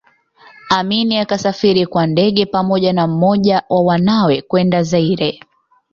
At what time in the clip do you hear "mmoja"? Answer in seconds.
3.07-3.63